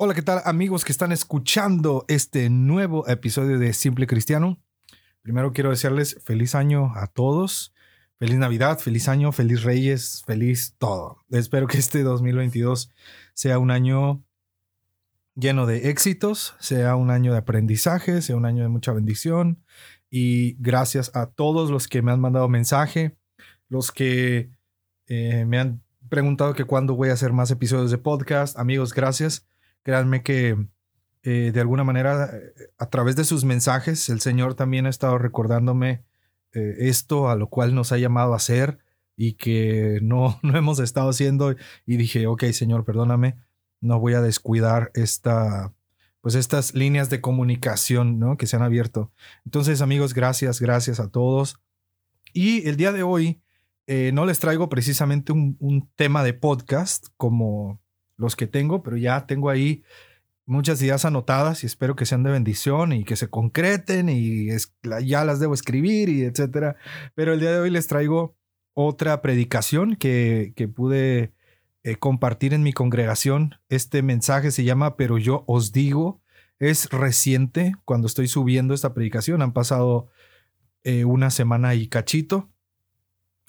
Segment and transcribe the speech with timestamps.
[0.00, 4.62] Hola, ¿qué tal amigos que están escuchando este nuevo episodio de Simple Cristiano?
[5.22, 7.74] Primero quiero desearles feliz año a todos,
[8.16, 11.24] feliz Navidad, feliz año, feliz Reyes, feliz todo.
[11.30, 12.92] Espero que este 2022
[13.34, 14.22] sea un año
[15.34, 19.64] lleno de éxitos, sea un año de aprendizaje, sea un año de mucha bendición
[20.10, 23.16] y gracias a todos los que me han mandado mensaje,
[23.68, 24.52] los que
[25.08, 28.56] eh, me han preguntado que cuándo voy a hacer más episodios de podcast.
[28.56, 29.44] Amigos, gracias.
[29.88, 30.54] Créanme que
[31.22, 35.16] eh, de alguna manera, eh, a través de sus mensajes, el Señor también ha estado
[35.16, 36.04] recordándome
[36.52, 38.80] eh, esto a lo cual nos ha llamado a hacer
[39.16, 41.56] y que no, no hemos estado haciendo.
[41.86, 43.38] Y dije, ok, Señor, perdóname,
[43.80, 45.72] no voy a descuidar esta,
[46.20, 48.36] pues estas líneas de comunicación ¿no?
[48.36, 49.10] que se han abierto.
[49.46, 51.62] Entonces, amigos, gracias, gracias a todos.
[52.34, 53.40] Y el día de hoy
[54.12, 57.80] no les traigo precisamente un tema de podcast como
[58.18, 59.82] los que tengo, pero ya tengo ahí
[60.44, 64.48] muchas ideas anotadas y espero que sean de bendición y que se concreten y
[65.04, 66.76] ya las debo escribir y etcétera.
[67.14, 68.36] Pero el día de hoy les traigo
[68.74, 71.32] otra predicación que, que pude
[71.84, 73.54] eh, compartir en mi congregación.
[73.68, 76.20] Este mensaje se llama Pero yo os digo.
[76.58, 79.42] Es reciente cuando estoy subiendo esta predicación.
[79.42, 80.08] Han pasado
[80.82, 82.50] eh, una semana y cachito.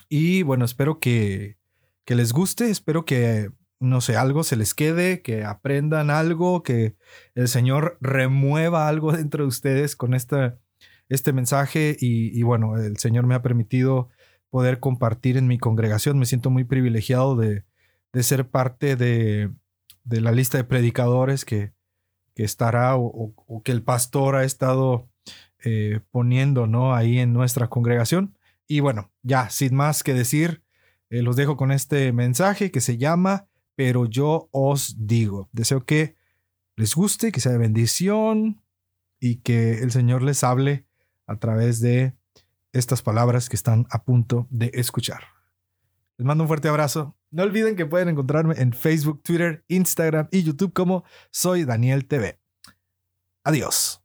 [0.09, 1.57] Y bueno, espero que,
[2.05, 2.69] que les guste.
[2.69, 3.49] Espero que
[3.79, 6.95] no sé, algo se les quede, que aprendan algo, que
[7.35, 10.59] el Señor remueva algo dentro de ustedes con esta,
[11.07, 14.09] este mensaje y, bueno, el Señor me ha permitido
[14.49, 16.19] poder compartir en mi congregación.
[16.19, 17.63] Me siento muy privilegiado de,
[18.21, 19.51] ser parte de,
[20.05, 21.73] la lista de predicadores que,
[22.35, 25.09] que estará o, que el pastor ha estado
[25.63, 26.95] eh, poniendo ¿no?
[26.95, 28.37] ahí en nuestra congregación.
[28.67, 30.63] Y bueno, ya, sin más que decir,
[31.09, 33.47] eh, los dejo con este mensaje que se llama
[33.79, 36.17] pero yo os digo, deseo que
[36.75, 38.61] les guste, que sea de bendición
[39.21, 40.85] y que el Señor les hable
[41.27, 42.13] a través de
[42.73, 45.21] estas palabras que están a punto de escuchar.
[46.17, 47.15] Les mando un fuerte abrazo.
[47.31, 52.37] No olviden que pueden encontrarme en Facebook, Twitter, Instagram y YouTube como Soy Daniel TV.
[53.45, 54.01] Adiós.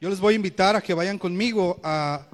[0.00, 2.28] Yo les voy a invitar a que vayan conmigo al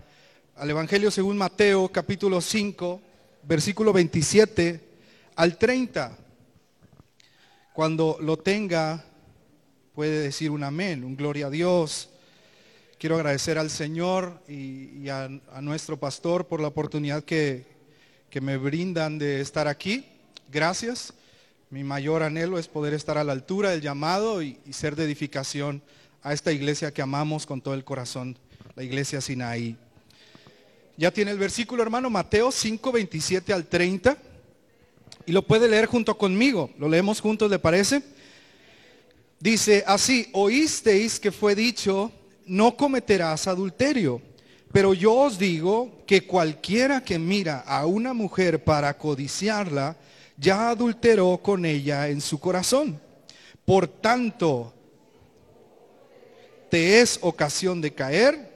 [0.69, 3.01] Evangelio según Mateo capítulo 5,
[3.45, 4.90] versículo 27
[5.37, 6.17] al 30.
[7.73, 9.05] Cuando lo tenga,
[9.95, 12.11] puede decir un amén, un gloria a Dios.
[12.99, 15.29] Quiero agradecer al Señor y, a,
[15.61, 17.65] nuestro pastor por la oportunidad que,
[18.41, 20.05] me brindan de estar aquí.
[20.51, 21.15] Gracias.
[21.71, 25.05] Mi mayor anhelo es poder estar a la altura del llamado y, y ser de
[25.05, 25.83] edificación
[26.23, 28.37] a esta iglesia que amamos con todo el corazón,
[28.75, 29.77] la iglesia Sinaí.
[30.97, 34.17] Ya tiene el versículo, hermano, Mateo 5, 27 al 30.
[35.27, 36.71] Y lo puede leer junto conmigo.
[36.79, 38.03] Lo leemos juntos, ¿le parece?
[39.39, 42.13] Dice así, oísteis que fue dicho,
[42.47, 44.21] no cometerás adulterio.
[44.73, 49.97] Pero yo os digo que cualquiera que mira a una mujer para codiciarla,
[50.37, 53.01] ya adulteró con ella en su corazón.
[53.65, 54.73] Por tanto,
[56.71, 58.50] te es ocasión de caer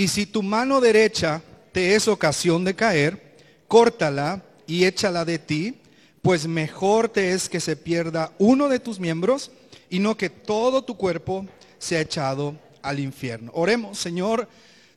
[0.00, 3.36] Y si tu mano derecha te es ocasión de caer,
[3.68, 5.78] córtala y échala de ti,
[6.22, 9.50] pues mejor te es que se pierda uno de tus miembros
[9.90, 11.44] y no que todo tu cuerpo
[11.78, 13.52] sea echado al infierno.
[13.54, 14.48] Oremos, Señor,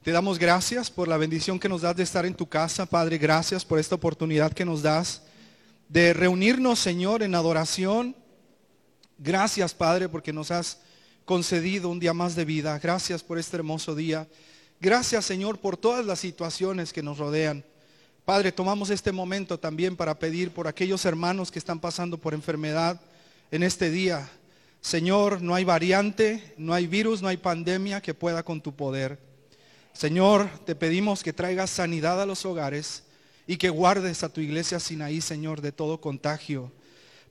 [0.03, 3.17] te damos gracias por la bendición que nos das de estar en tu casa, Padre,
[3.17, 5.23] gracias por esta oportunidad que nos das
[5.89, 8.15] de reunirnos, Señor, en adoración.
[9.17, 10.77] Gracias, Padre, porque nos has
[11.25, 12.79] concedido un día más de vida.
[12.79, 14.29] Gracias por este hermoso día.
[14.83, 17.63] Gracias Señor por todas las situaciones que nos rodean.
[18.25, 22.99] Padre, tomamos este momento también para pedir por aquellos hermanos que están pasando por enfermedad
[23.49, 24.29] en este día.
[24.81, 29.17] Señor, no hay variante, no hay virus, no hay pandemia que pueda con tu poder.
[29.93, 33.03] Señor, te pedimos que traigas sanidad a los hogares
[33.47, 36.73] y que guardes a tu iglesia Sinaí, Señor, de todo contagio.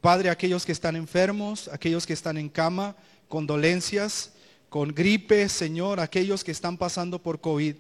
[0.01, 2.97] Padre, aquellos que están enfermos, aquellos que están en cama,
[3.29, 4.33] condolencias
[4.73, 7.77] con gripe, Señor, aquellos que están pasando por COVID.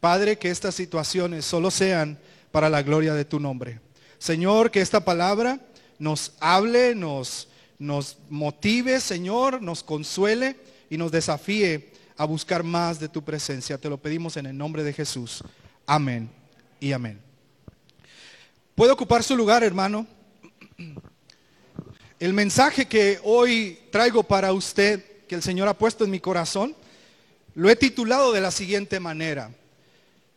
[0.00, 2.18] Padre, que estas situaciones solo sean
[2.50, 3.78] para la gloria de tu nombre.
[4.18, 5.60] Señor, que esta palabra
[6.00, 7.46] nos hable, nos,
[7.78, 10.56] nos motive, Señor, nos consuele
[10.90, 13.78] y nos desafíe a buscar más de tu presencia.
[13.78, 15.44] Te lo pedimos en el nombre de Jesús.
[15.86, 16.28] Amén
[16.80, 17.20] y amén.
[18.74, 20.08] ¿Puede ocupar su lugar, hermano?
[22.18, 26.76] El mensaje que hoy traigo para usted, que el Señor ha puesto en mi corazón,
[27.54, 29.50] lo he titulado de la siguiente manera.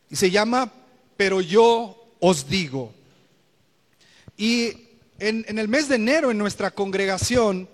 [0.08, 0.72] Y se llama,
[1.18, 2.94] pero yo os digo.
[4.38, 4.72] Y
[5.18, 7.68] en, el mes de enero en nuestra congregación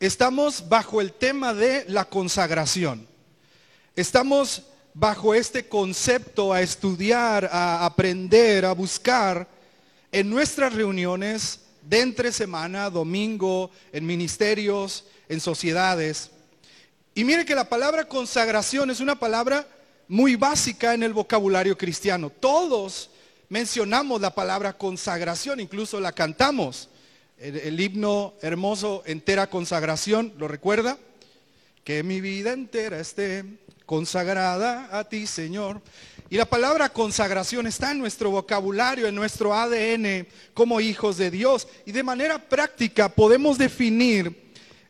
[0.00, 3.06] estamos bajo el tema de la consagración.
[3.94, 4.62] Estamos
[4.94, 9.46] bajo este concepto a estudiar, a aprender, a buscar
[10.10, 16.30] en nuestras reuniones de entre semana, domingo, en ministerios, en sociedades.
[17.16, 19.68] Y mire que la palabra consagración es una palabra
[20.08, 22.28] muy básica en el vocabulario cristiano.
[22.28, 23.08] Todos
[23.48, 26.88] mencionamos la palabra consagración, incluso la cantamos.
[27.38, 30.98] El, himno hermoso, entera consagración, ¿lo recuerda?
[31.84, 33.44] Que mi vida entera esté
[33.86, 35.80] consagrada a ti, Señor.
[36.30, 41.68] Y la palabra consagración está en nuestro vocabulario, en nuestro ADN como hijos de Dios.
[41.86, 44.43] Y de manera práctica podemos definir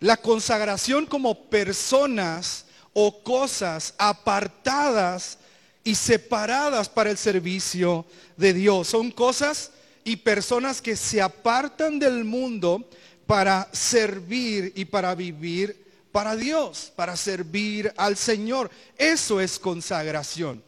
[0.04, 5.38] la consagración como personas o cosas apartadas
[5.82, 8.04] y separadas para el servicio
[8.36, 8.88] de Dios.
[8.88, 9.70] Son cosas
[10.04, 12.86] y personas que se apartan del mundo
[13.26, 18.70] para servir y para vivir para Dios, para servir al Señor.
[18.98, 20.62] Eso es consagración.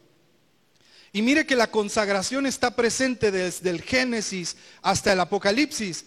[1.13, 6.05] Y mire que la consagración está presente desde el Génesis hasta el Apocalipsis.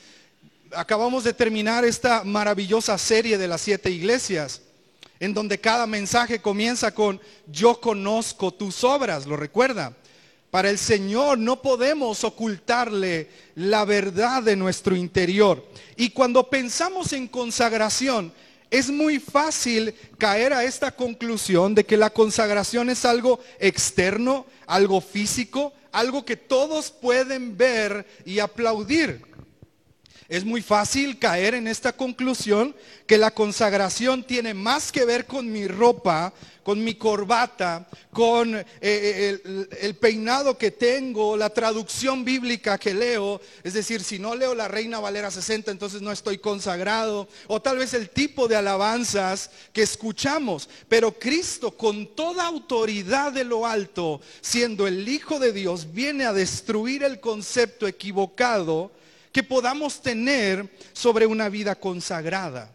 [0.73, 4.63] Acabamos de terminar esta maravillosa serie de las siete iglesias,
[5.19, 7.21] en donde cada mensaje comienza con
[7.51, 9.97] yo conozco tus obras, ¿lo recuerda?
[10.51, 15.65] Para el Señor no podemos ocultarle la verdad de nuestro interior.
[15.97, 18.33] Y cuando pensamos en consagración,
[18.71, 25.01] es muy fácil caer a esta conclusión de que la consagración es algo externo, algo
[25.01, 29.30] físico, algo que todos pueden ver y aplaudir.
[30.31, 32.73] Es muy fácil caer en esta conclusión
[33.05, 36.33] que la consagración tiene más que ver con mi ropa,
[36.63, 43.41] con mi corbata, con eh, eh, el, peinado que tengo, la traducción bíblica que leo.
[43.65, 47.27] Es decir, si no leo la Reina Valera 60, entonces no estoy consagrado.
[47.49, 50.69] O tal vez el tipo de alabanzas que escuchamos.
[50.89, 56.33] Pero Cristo con toda autoridad de lo alto, siendo el Hijo de Dios, viene a
[56.33, 58.93] destruir el concepto equivocado
[59.33, 62.73] que podamos tener sobre una vida consagrada.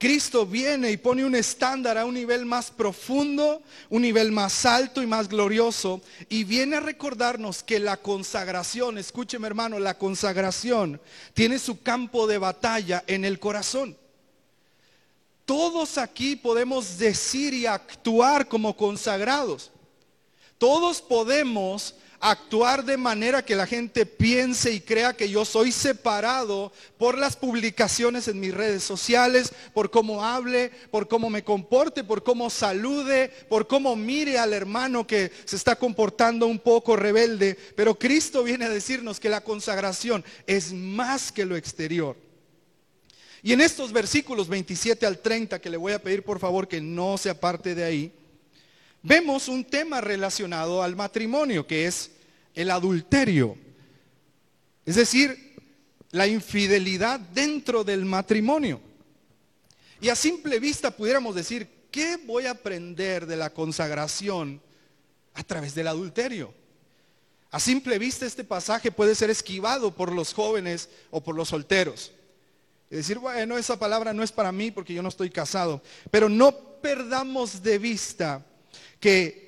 [0.00, 5.02] Cristo viene y pone un estándar a un nivel más profundo, un nivel más alto
[5.02, 6.00] y más glorioso.
[6.30, 10.98] Y viene a recordarnos que la consagración, escúcheme hermano, la consagración
[11.34, 13.94] tiene su campo de batalla en el corazón.
[15.44, 19.70] Todos aquí podemos decir y actuar como consagrados.
[20.56, 26.70] Todos podemos actuar de manera que la gente piense y crea que yo soy separado
[26.98, 32.22] por las publicaciones en mis redes sociales, por cómo hable, por cómo me comporte, por
[32.22, 37.56] cómo salude, por cómo mire al hermano que se está comportando un poco rebelde.
[37.74, 42.16] Pero Cristo viene a decirnos que la consagración es más que lo exterior.
[43.42, 46.82] Y en estos versículos 27 al 30, que le voy a pedir por favor que
[46.82, 48.12] no se aparte de ahí,
[49.02, 52.10] vemos un tema relacionado al matrimonio, que es
[52.54, 53.56] el adulterio.
[54.84, 55.54] Es decir,
[56.10, 58.80] la infidelidad dentro del matrimonio.
[60.00, 64.60] Y a simple vista pudiéramos decir, ¿qué voy a aprender de la consagración
[65.34, 66.54] a través del adulterio?
[67.50, 72.12] A simple vista este pasaje puede ser esquivado por los jóvenes o por los solteros.
[72.90, 75.82] Y decir, bueno, esa palabra no es para mí porque yo no estoy casado.
[76.10, 78.44] Pero no perdamos de vista
[79.00, 79.40] que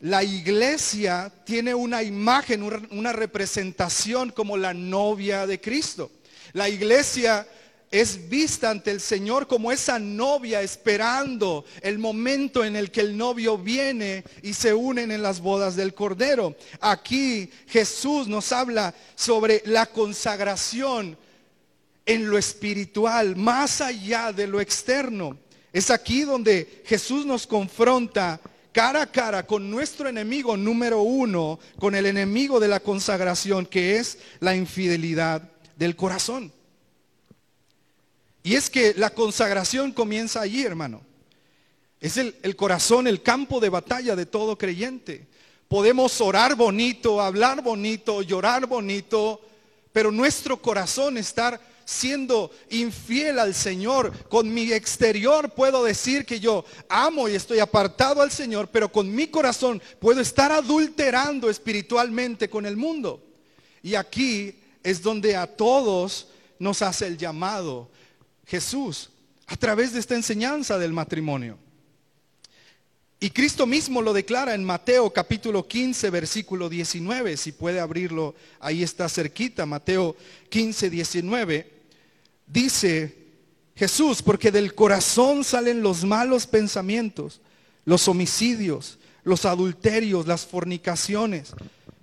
[0.00, 6.10] la iglesia tiene una imagen, una representación como la novia de Cristo.
[6.52, 7.46] La iglesia
[7.90, 13.16] es vista ante el Señor como esa novia esperando el momento en el que el
[13.16, 16.56] novio viene y se unen en las bodas del Cordero.
[16.80, 21.18] Aquí Jesús nos habla sobre la consagración
[22.06, 25.36] en lo espiritual, más allá de lo externo.
[25.72, 28.40] Es aquí donde Jesús nos confronta
[28.80, 33.98] cara a cara con nuestro enemigo número uno, con el enemigo de la consagración, que
[33.98, 35.42] es la infidelidad
[35.76, 36.50] del corazón.
[38.42, 41.02] Y es que la consagración comienza allí, hermano.
[42.00, 45.26] Es el, el corazón, el campo de batalla de todo creyente.
[45.68, 49.42] Podemos orar bonito, hablar bonito, llorar bonito,
[49.92, 51.60] pero nuestro corazón estar
[51.90, 54.12] siendo infiel al Señor.
[54.28, 59.12] Con mi exterior puedo decir que yo amo y estoy apartado al Señor, pero con
[59.12, 63.22] mi corazón puedo estar adulterando espiritualmente con el mundo.
[63.82, 64.54] Y aquí
[64.84, 66.28] es donde a todos
[66.58, 67.90] nos hace el llamado
[68.46, 69.10] Jesús
[69.46, 71.58] a través de esta enseñanza del matrimonio.
[73.18, 77.36] Y Cristo mismo lo declara en Mateo capítulo 15, versículo 19.
[77.36, 80.16] Si puede abrirlo, ahí está cerquita, Mateo
[80.48, 81.79] 15, 19.
[82.52, 83.16] Dice
[83.76, 87.40] Jesús, porque del corazón salen los malos pensamientos,
[87.84, 91.52] los homicidios, los adulterios, las fornicaciones,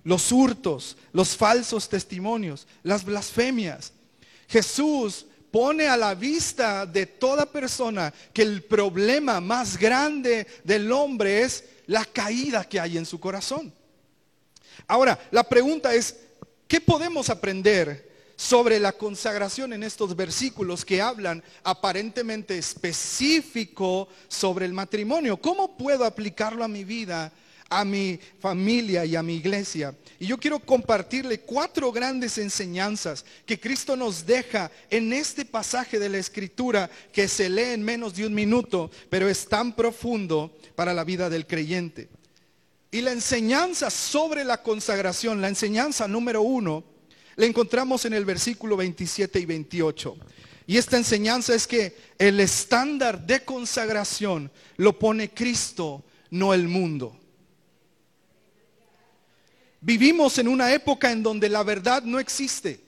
[0.04, 3.92] los hurtos, los falsos testimonios, las blasfemias.
[4.48, 11.42] Jesús pone a la vista de toda persona que el problema más grande del hombre
[11.42, 13.72] es la caída que hay en su corazón.
[14.86, 16.16] Ahora, la pregunta es,
[16.66, 18.07] ¿qué podemos aprender
[18.38, 25.36] sobre la consagración en estos versículos que hablan aparentemente específico sobre el matrimonio?
[25.38, 27.32] ¿Cómo puedo aplicarlo a mi vida?
[27.70, 29.94] a mi familia y a mi iglesia.
[30.18, 36.08] Y yo quiero compartirle cuatro grandes enseñanzas que Cristo nos deja en este pasaje de
[36.08, 40.94] la Escritura que se lee en menos de un minuto, pero es tan profundo para
[40.94, 42.08] la vida del creyente.
[42.90, 46.84] Y la enseñanza sobre la consagración, la enseñanza número uno,
[47.38, 50.16] la encontramos en el versículo 27 y 28.
[50.66, 57.16] Y esta enseñanza es que el estándar de consagración lo pone Cristo, no el mundo.
[59.80, 62.80] Vivimos en una época en donde la verdad no existe,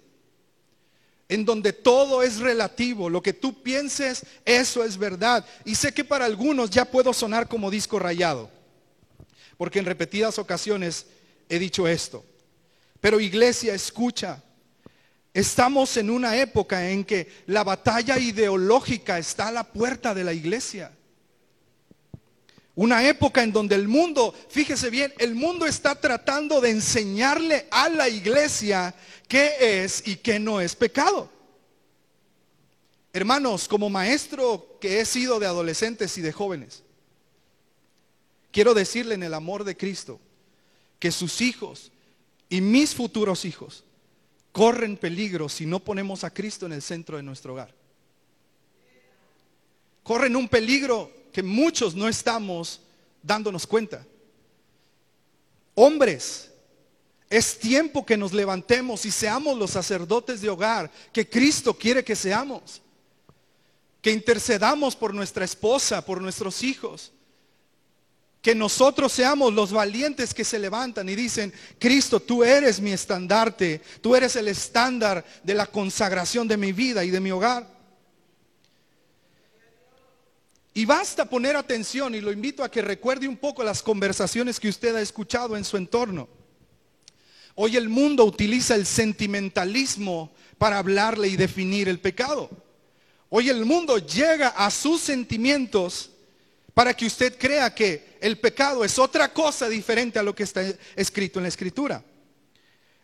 [1.28, 5.47] en donde todo es relativo, lo que tú pienses, eso es verdad.
[5.64, 8.50] Y sé que para algunos ya puedo sonar como disco rayado,
[9.57, 11.07] porque en repetidas ocasiones
[11.49, 12.25] he dicho esto.
[13.00, 14.42] Pero iglesia, escucha,
[15.33, 20.33] estamos en una época en que la batalla ideológica está a la puerta de la
[20.33, 20.92] iglesia.
[22.75, 27.88] Una época en donde el mundo, fíjese bien, el mundo está tratando de enseñarle a
[27.88, 28.95] la iglesia
[29.28, 31.30] qué es y qué no es pecado.
[33.12, 36.83] Hermanos, como maestro que he sido de adolescentes y de jóvenes,
[38.52, 40.21] quiero decirle en el amor de Cristo
[40.99, 41.90] que sus hijos
[42.50, 43.85] y mis futuros hijos
[44.52, 47.73] corren peligro si no ponemos a Cristo en el centro de nuestro hogar.
[50.02, 52.80] Corren un peligro que muchos no estamos
[53.23, 54.04] dándonos cuenta.
[55.75, 56.50] Hombres,
[57.28, 62.16] es tiempo que nos levantemos y seamos los sacerdotes de hogar que Cristo quiere que
[62.16, 62.83] seamos.
[64.02, 67.12] Que intercedamos por nuestra esposa, por nuestros hijos.
[68.42, 73.82] Que nosotros seamos los valientes que se levantan y dicen, Cristo, tú eres mi estandarte,
[74.00, 77.66] tú eres el estándar de la consagración de mi vida y de mi hogar.
[80.73, 84.68] Y basta poner atención y lo invito a que recuerde un poco las conversaciones que
[84.68, 86.28] usted ha escuchado en su entorno.
[87.56, 92.49] Hoy el mundo utiliza el sentimentalismo para hablarle y definir el pecado.
[93.28, 96.10] Hoy el mundo llega a sus sentimientos
[96.75, 100.62] para que usted crea que el pecado es otra cosa diferente a lo que está
[100.97, 102.05] escrito en la escritura.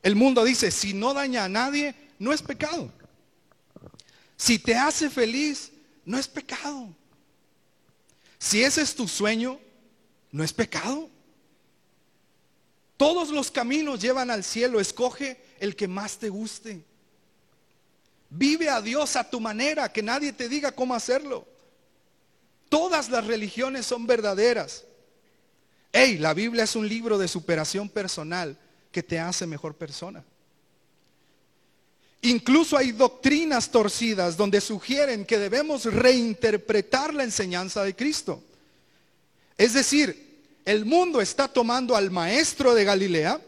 [0.02, 2.92] El mundo dice, si no daña a nadie, no es pecado.
[4.36, 5.72] Si te hace feliz,
[6.04, 6.94] no es pecado.
[8.38, 9.58] Si ese es tu sueño,
[10.30, 11.10] no es pecado.
[12.96, 14.80] Todos los caminos llevan al cielo.
[14.80, 16.84] Escoge el que más te guste.
[18.30, 21.46] Vive a Dios a tu manera, que nadie te diga cómo hacerlo.
[22.68, 24.84] Todas las religiones son verdaderas.
[25.92, 28.58] Hey, la Biblia es un libro de superación personal
[28.90, 30.24] que te hace mejor persona.
[32.22, 38.42] Incluso hay doctrinas torcidas donde sugieren que debemos reinterpretar la enseñanza de Cristo.
[39.56, 40.26] Es decir,
[40.64, 43.40] el mundo está tomando al maestro de Galilea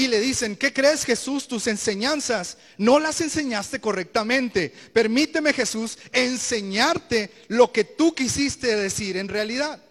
[0.00, 1.46] y le dicen, ¿qué crees Jesús?
[1.46, 4.72] Tus enseñanzas no las enseñaste correctamente.
[4.94, 9.82] Permíteme Jesús enseñarte lo que tú quisiste decir en realidad.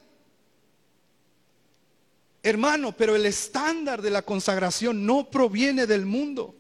[2.41, 6.55] Hermano, pero el estándar de la consagración no proviene del mundo.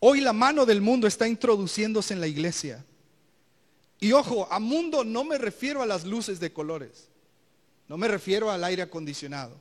[0.00, 2.84] Hoy la mano del mundo está introduciéndose en la iglesia.
[4.00, 7.08] Y ojo, a mundo no me refiero a las luces de colores.
[7.86, 9.60] No me refiero al aire acondicionado.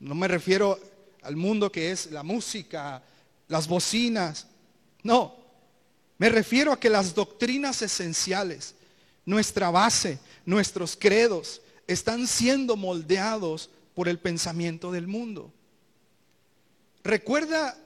[0.00, 0.78] No me refiero
[1.22, 3.02] al mundo que es la música,
[3.48, 4.46] las bocinas.
[5.02, 5.36] No,
[6.18, 8.74] me refiero a que las doctrinas esenciales
[9.24, 15.52] nuestra base, nuestros credos, están siendo moldeados por el pensamiento del mundo.
[17.02, 17.78] ¿Recuerda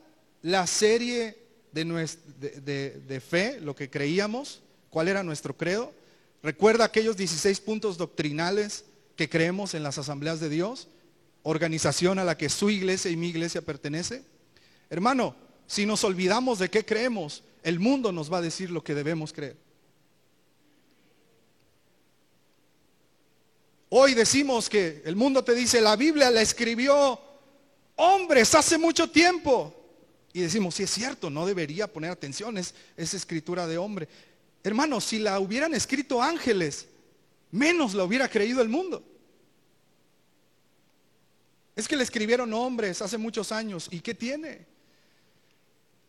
[0.42, 1.38] la serie
[1.72, 4.62] de, fe, lo que creíamos?
[4.90, 5.92] ¿Cuál era nuestro credo?
[6.42, 8.84] ¿Recuerda aquellos 16 puntos doctrinales
[9.16, 10.88] que creemos en las asambleas de Dios?
[11.44, 14.24] Organización a la que su iglesia y mi iglesia pertenece.
[14.90, 15.36] Hermano,
[15.66, 19.32] si nos olvidamos de qué creemos, el mundo nos va a decir lo que debemos
[19.32, 19.56] creer.
[23.90, 27.18] Hoy decimos que el mundo te dice, la Biblia la escribió
[27.96, 29.72] hombres hace mucho tiempo.
[30.32, 34.08] Y decimos, sí es cierto, no debería poner atención, es, escritura de hombre.
[34.64, 36.88] Hermano, si la hubieran escrito ángeles,
[37.52, 39.04] menos la hubiera creído el mundo.
[41.76, 43.88] Es que le escribieron hombres hace muchos años.
[43.90, 44.66] ¿Y qué tiene?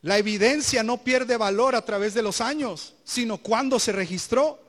[0.01, 4.59] La evidencia no pierde valor a través de los años, sino cuando se registró.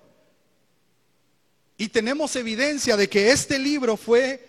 [1.76, 4.48] Y tenemos evidencia de que este libro fue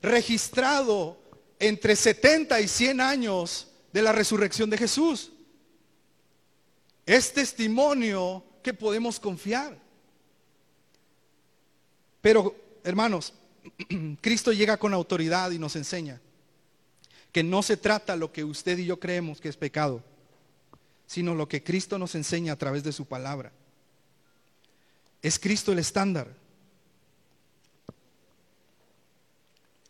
[0.00, 1.18] registrado
[1.58, 5.32] entre 70 y 100 años de la resurrección de Jesús.
[7.04, 9.76] Es testimonio que podemos confiar.
[12.20, 13.32] Pero, hermanos,
[14.20, 16.20] Cristo llega con autoridad y nos enseña
[17.32, 20.02] que no se trata lo que usted y yo creemos que es pecado,
[21.06, 23.52] sino lo que Cristo nos enseña a través de su palabra.
[25.22, 26.28] Es Cristo el estándar.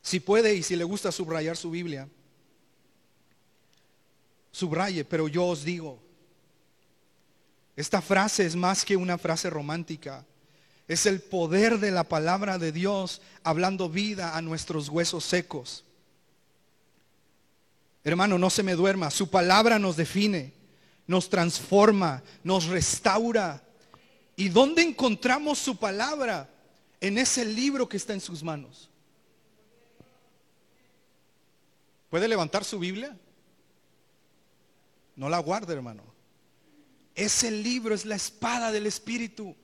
[0.02, 2.08] Si puede y si le gusta subrayar su Biblia,
[4.50, 6.00] subraye, pero yo os digo,
[7.76, 10.25] esta frase es más que una frase romántica.
[10.88, 15.85] Es el poder de la palabra de Dios hablando vida a nuestros huesos secos.
[18.02, 19.11] Hermano, no se me duerma.
[19.11, 20.54] Su palabra nos define,
[21.07, 23.62] nos transforma, nos restaura.
[24.35, 26.49] ¿Y dónde encontramos su palabra?
[27.02, 28.88] En ese libro que está en sus manos.
[32.09, 33.14] ¿Puede levantar su Biblia?
[35.16, 36.03] No la guarde, hermano.
[37.14, 39.55] Ese libro es la espada del Espíritu.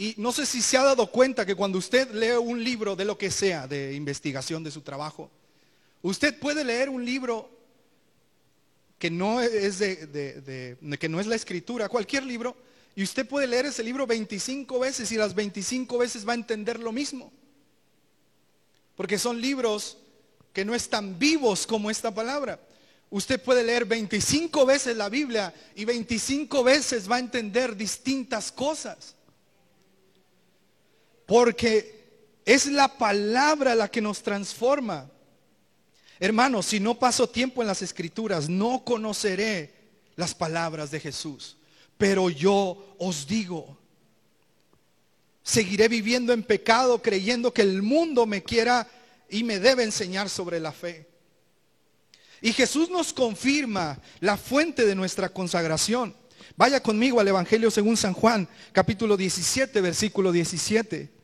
[0.00, 3.04] Y no sé si se ha dado cuenta que cuando usted lee un libro de
[3.04, 5.28] lo que sea, de investigación de su trabajo,
[6.02, 7.50] usted puede leer un libro
[8.96, 12.56] que no es de, que no es la escritura, cualquier libro,
[12.94, 16.78] y usted puede leer ese libro 25 veces y las 25 veces va a entender
[16.78, 17.32] lo mismo.
[18.94, 19.98] Porque son libros
[20.52, 22.60] que no están vivos como esta palabra.
[23.10, 29.16] Usted puede leer 25 veces la Biblia y 25 veces va a entender distintas cosas.
[31.28, 35.08] Porque es la palabra la que nos transforma.
[36.18, 39.74] Hermanos, si no paso tiempo en las escrituras, no conoceré
[40.16, 41.56] las palabras de Jesús.
[41.96, 43.78] Pero yo os digo,
[45.48, 48.86] Seguiré viviendo en pecado creyendo que el mundo me quiera
[49.30, 51.08] y me debe enseñar sobre la fe.
[52.42, 56.14] Y Jesús nos confirma la fuente de nuestra consagración.
[56.54, 61.17] Vaya conmigo al Evangelio según San Juan, capítulo 17, versículo 17.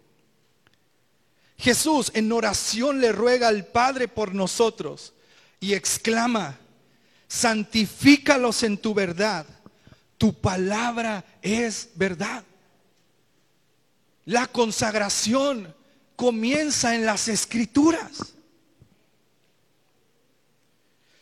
[1.56, 5.12] Jesús en oración le ruega al Padre por nosotros
[5.60, 6.58] y exclama,
[7.28, 9.46] santifícalos en tu verdad,
[10.18, 12.44] tu palabra es verdad.
[14.26, 15.74] La consagración
[16.16, 18.34] comienza en las escrituras.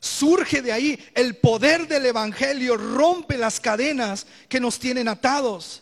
[0.00, 5.81] Surge de ahí el poder del Evangelio, rompe las cadenas que nos tienen atados.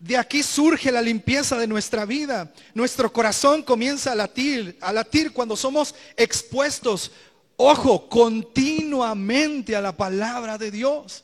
[0.00, 2.52] De aquí surge la limpieza de nuestra vida.
[2.74, 7.12] Nuestro corazón comienza a latir, a latir cuando somos expuestos,
[7.56, 11.22] ojo, continuamente a la palabra de Dios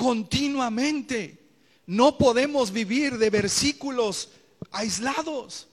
[0.00, 1.36] continuamente.
[1.84, 4.30] No podemos vivir de versículos
[4.70, 5.68] aislados.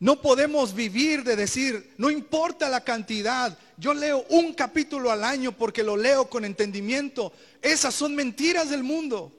[0.00, 5.52] No podemos vivir de decir, no importa la cantidad, yo leo un capítulo al año
[5.52, 7.32] porque lo leo con entendimiento.
[7.62, 9.30] Esas son mentiras del mundo.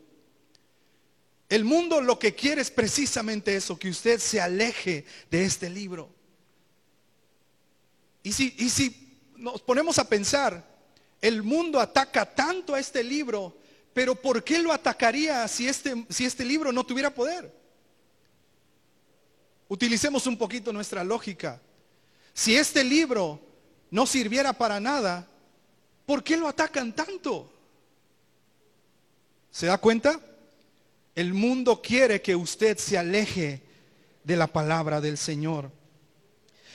[1.55, 6.09] El mundo lo que quiere es precisamente eso, que usted se aleje de este libro.
[8.23, 10.65] Y si, y si nos ponemos a pensar,
[11.21, 13.57] el mundo ataca tanto a este libro
[13.95, 17.49] pero ¿por qué lo atacaría si este, si este libro no tuviera poder?
[19.69, 21.61] Utilicemos un poquito nuestra lógica.
[22.33, 23.39] Si este libro
[23.89, 25.25] no sirviera para nada,
[26.05, 27.49] ¿por qué lo atacan tanto?
[29.49, 30.19] ¿Se da cuenta?
[31.15, 33.61] El mundo quiere que usted se aleje
[34.23, 35.71] de la palabra del Señor.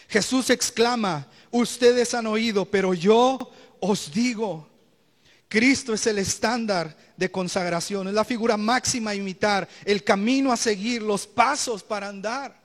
[0.09, 4.69] Jesús exclama, ustedes han oído, pero yo os digo,
[5.49, 10.57] Cristo es el estándar de consagración, es la figura máxima a imitar, el camino a
[10.57, 12.59] seguir, los pasos para andar.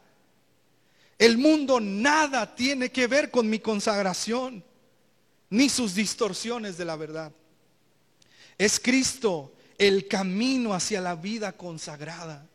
[1.17, 4.63] El mundo nada tiene que ver con mi consagración,
[5.49, 7.31] ni sus distorsiones de la verdad.
[8.57, 12.45] Es Cristo el camino hacia la vida consagrada.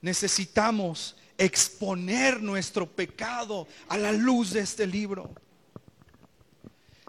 [0.00, 5.30] Necesitamos exponer nuestro pecado a la luz de este libro.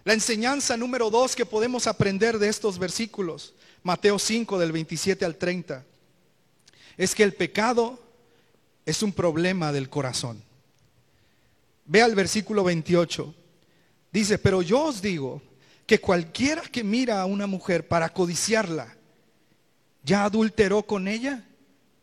[0.04, 3.54] La enseñanza número dos que podemos aprender de estos versículos,
[3.84, 5.84] Mateo 5 del 27 al 30,
[6.98, 8.00] es que el pecado
[8.86, 10.42] es un problema del corazón.
[11.86, 13.34] Vea el versículo 28.
[14.12, 15.42] Dice, pero yo os digo
[15.86, 18.96] que cualquiera que mira a una mujer para codiciarla,
[20.04, 21.44] ya adulteró con ella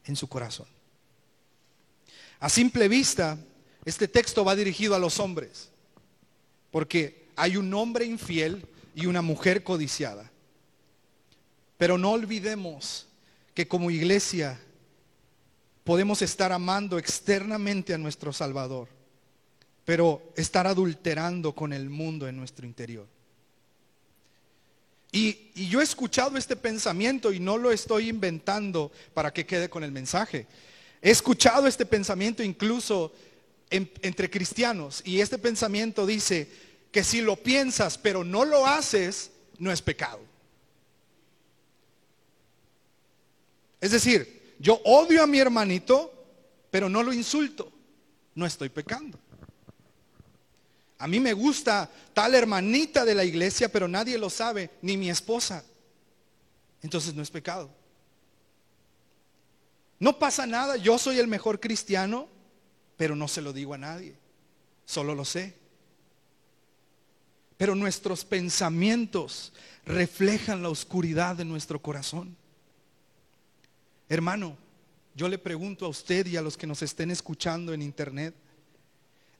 [0.05, 0.67] en su corazón.
[2.41, 3.39] A simple vista,
[3.85, 5.71] este texto va dirigido a los hombres,
[6.71, 10.31] porque hay un hombre infiel y una mujer codiciada.
[11.79, 13.07] Pero no olvidemos
[13.55, 14.61] que como iglesia
[15.85, 18.89] podemos estar amando externamente a nuestro Salvador,
[19.85, 23.07] pero estar adulterando con el mundo en nuestro interior.
[25.13, 29.85] Y, yo he escuchado este pensamiento y no lo estoy inventando para que quede con
[29.85, 30.47] el mensaje.
[31.03, 33.13] He escuchado este pensamiento incluso
[33.71, 36.49] entre cristianos y este pensamiento dice
[36.91, 40.21] que si lo piensas pero no lo haces, no es pecado.
[43.81, 46.13] Es decir, yo odio a mi hermanito,
[46.71, 47.71] pero no lo insulto,
[48.35, 49.19] no estoy pecando.
[51.03, 55.11] A mí me gusta tal hermanita de la iglesia, pero nadie lo sabe, ni mi
[55.11, 55.65] esposa.
[56.81, 57.69] Entonces no es pecado.
[59.99, 62.29] No pasa nada, yo soy el mejor cristiano,
[62.97, 64.15] pero no se lo digo a nadie,
[64.85, 65.57] solo lo sé.
[67.57, 69.53] Pero nuestros pensamientos
[69.85, 72.37] reflejan la oscuridad de nuestro corazón.
[74.09, 74.57] Hermano,
[75.17, 78.37] yo le pregunto a usted y a los que nos estén escuchando en internet,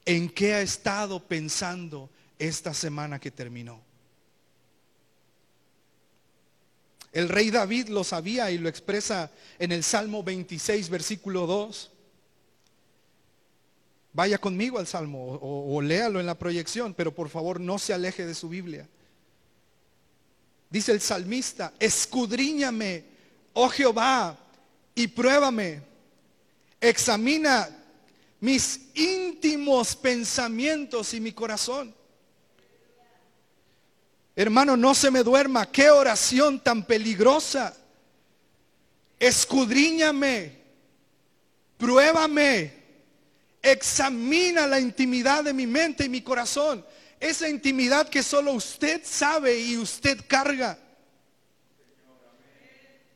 [0.05, 3.81] ¿en qué ha estado pensando esta semana que terminó?
[7.13, 11.91] El rey David lo sabía y lo expresa en el Salmo 26, versículo 2.
[14.13, 18.25] Vaya conmigo al Salmo o, léalo en la proyección, pero por favor no se aleje
[18.25, 18.87] de su Biblia.
[20.71, 23.05] Dice el salmista, escudriñame,
[23.53, 24.37] oh Jehová,
[24.95, 25.81] y pruébame.
[26.81, 27.69] Examina
[28.43, 31.95] mis íntimos pensamientos y mi corazón
[34.35, 35.71] Hermano, no se me duerma.
[35.71, 37.75] Qué oración tan peligrosa.
[39.19, 40.57] Escudriñame,
[41.77, 42.73] pruébame,
[43.61, 46.83] examina la intimidad de mi mente y mi corazón.
[47.19, 50.77] Esa intimidad que solo usted sabe y usted carga.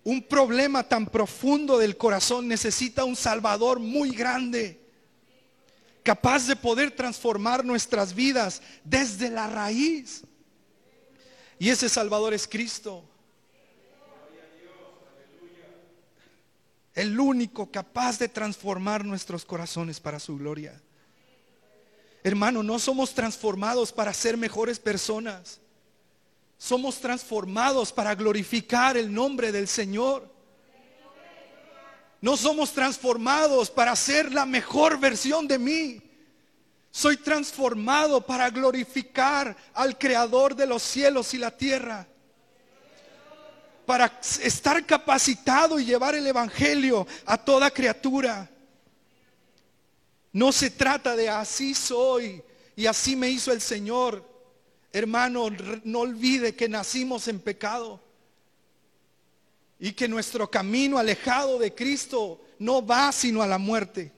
[0.03, 4.86] Un problema tan profundo del corazón necesita un Salvador muy grande,
[6.07, 10.23] capaz de poder transformar nuestras vidas desde la raíz.
[11.59, 13.03] Y ese Salvador es Cristo.
[16.93, 20.81] El único capaz de transformar nuestros corazones para su gloria.
[22.23, 25.59] Hermano, no somos transformados para ser mejores personas.
[26.57, 30.33] Somos transformados para glorificar el nombre del Señor.
[32.21, 36.01] No somos transformados para ser la mejor versión de mí.
[36.89, 42.07] Soy transformado para glorificar al Creador de los cielos y la tierra.
[43.85, 48.49] Para estar capacitado y llevar el Evangelio a toda criatura.
[50.33, 52.43] No se trata de así soy
[52.75, 54.27] y así me hizo el Señor.
[54.91, 55.49] Hermano,
[55.83, 58.06] no olvide que nacimos en pecado
[59.79, 64.11] y que nuestro camino alejado de Cristo no va sino a la muerte.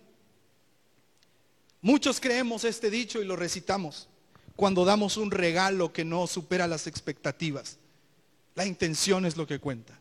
[1.81, 4.07] Muchos creemos este dicho y lo recitamos
[4.55, 7.77] cuando damos un regalo que no supera las expectativas.
[8.55, 9.97] La intención es lo que cuenta.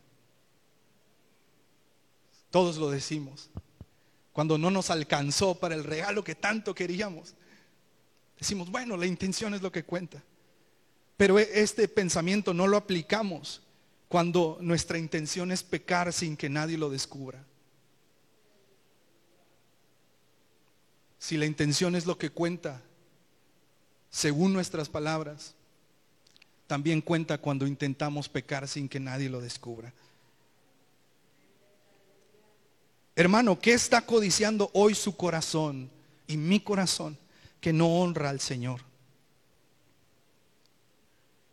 [2.49, 3.49] Todos lo decimos.
[4.33, 7.35] Cuando no nos alcanzó para el regalo que tanto queríamos,
[8.37, 10.21] decimos, bueno, la intención es lo que cuenta.
[11.15, 13.61] Pero e-, este pensamiento no lo aplicamos
[14.09, 17.45] cuando nuestra intención es pecar sin que nadie lo descubra.
[21.19, 22.81] si la intención es lo que cuenta,
[24.09, 25.53] según nuestras palabras,
[26.65, 29.93] también cuenta cuando intentamos pecar sin que nadie lo descubra.
[33.15, 35.89] Hermano, ¿qué está codiciando hoy su corazón
[36.25, 37.17] y mi corazón
[37.59, 38.79] que no honra al Señor?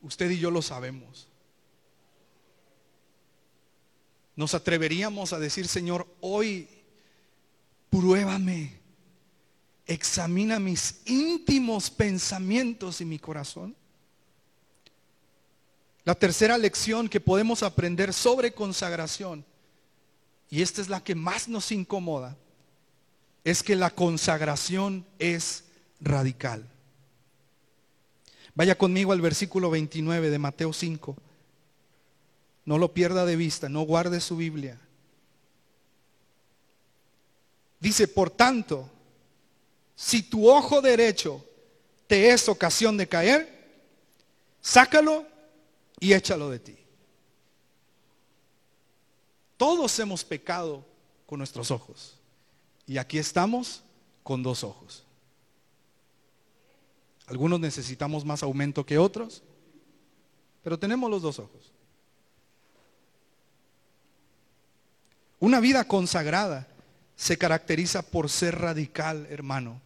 [0.00, 1.26] Usted y yo lo sabemos.
[4.36, 6.68] Nos atreveríamos a decir, Señor, hoy
[7.88, 8.78] pruébame,
[9.86, 13.74] examina mis íntimos pensamientos y mi corazón.
[16.04, 19.44] La tercera lección que podemos aprender sobre consagración,
[20.50, 22.36] y esta es la que más nos incomoda,
[23.42, 25.64] es que la consagración es
[25.98, 26.68] radical.
[28.54, 31.16] Vaya conmigo al versículo 29 de Mateo 5.
[32.66, 34.78] No lo pierda de vista, no guarde su Biblia.
[37.80, 38.90] Dice, por tanto,
[39.94, 41.42] si tu ojo derecho
[42.06, 43.80] te es ocasión de caer,
[44.60, 45.26] sácalo
[46.00, 46.76] y échalo de ti.
[49.56, 50.84] Todos hemos pecado
[51.24, 52.18] con nuestros ojos.
[52.86, 53.82] Y aquí estamos
[54.22, 55.04] con dos ojos.
[57.26, 59.42] Algunos necesitamos más aumento que otros,
[60.62, 61.72] pero tenemos los dos ojos.
[65.38, 66.66] Una vida consagrada
[67.14, 69.80] se caracteriza por ser radical, hermano.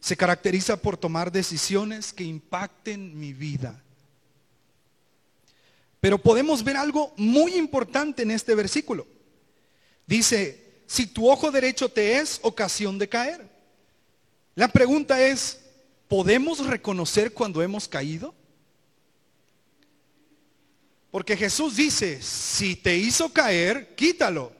[0.00, 3.82] Se caracteriza por tomar decisiones que impacten mi vida.
[6.00, 9.06] Pero podemos ver algo muy importante en este versículo.
[10.06, 13.48] Dice, si tu ojo derecho te es ocasión de caer.
[14.54, 15.58] La pregunta es,
[16.06, 18.35] ¿podemos reconocer cuando hemos caído?
[21.16, 24.52] Porque Jesús dice, si te hizo caer, quítalo.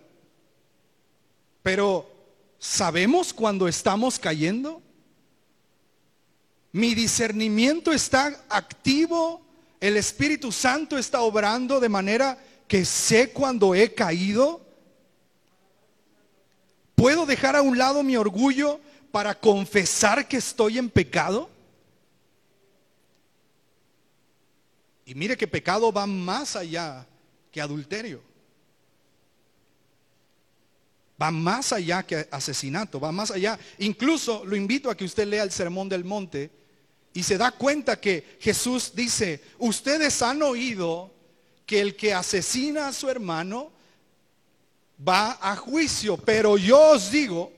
[1.63, 2.11] Pero,
[2.59, 4.81] ¿sabemos cuando estamos cayendo?
[6.73, 9.43] Mi discernimiento está activo,
[9.81, 14.65] el Espíritu Santo está obrando de manera que sé cuando he caído.
[16.95, 21.51] ¿Puedo dejar a un lado mi orgullo para confesar que estoy en pecado?
[25.07, 27.07] Y mire que pecado va más allá
[27.53, 28.21] que adulterio.
[31.21, 33.59] Va más allá que asesinato, va más allá.
[33.79, 36.51] Incluso lo invito a que usted lea el Sermón del Monte
[37.15, 41.15] y se da cuenta que Jesús dice, ustedes han oído
[41.65, 43.73] que el que asesina a su hermano
[45.07, 47.53] va a juicio, pero yo os digo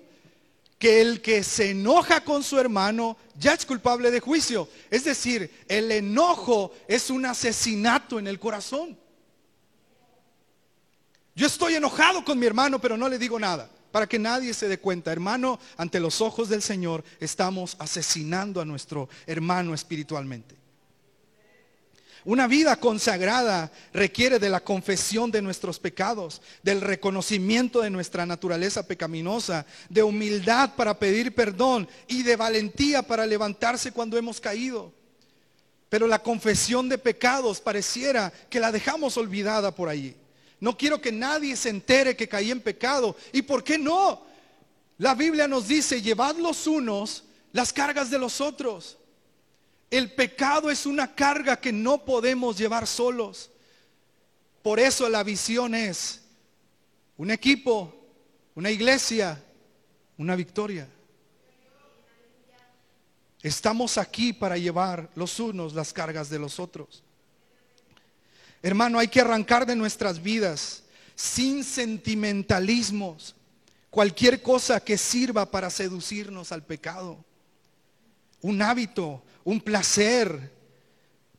[0.78, 4.68] que el que se enoja con su hermano ya es culpable de juicio.
[4.90, 8.96] Es decir, el enojo es un asesinato en el corazón.
[11.34, 13.70] Yo estoy enojado con mi hermano, pero no le digo nada.
[13.92, 18.64] Para que nadie se dé cuenta, hermano, ante los ojos del Señor estamos asesinando a
[18.64, 20.57] nuestro hermano espiritualmente.
[22.24, 28.86] Una vida consagrada requiere de la confesión de nuestros pecados, del reconocimiento de nuestra naturaleza
[28.86, 34.92] pecaminosa, de humildad para pedir perdón y de valentía para levantarse cuando hemos caído.
[35.88, 40.14] Pero la confesión de pecados pareciera que la dejamos olvidada por allí.
[40.60, 43.16] No quiero que nadie se entere que caí en pecado.
[43.32, 44.22] ¿Y por qué no?
[44.98, 48.98] La Biblia nos dice, llevad los unos las cargas de los otros.
[49.90, 53.50] El pecado es una carga que no podemos llevar solos.
[54.62, 56.22] Por eso la visión es
[57.16, 57.94] un equipo,
[58.54, 59.42] una iglesia,
[60.18, 60.88] una victoria.
[63.42, 67.02] Estamos aquí para llevar los unos las cargas de los otros.
[68.62, 70.82] Hermano, hay que arrancar de nuestras vidas
[71.14, 73.36] sin sentimentalismos
[73.90, 77.24] cualquier cosa que sirva para seducirnos al pecado.
[78.40, 80.52] Un hábito, un placer,